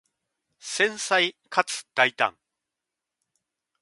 [0.59, 2.35] 繊細かつ大胆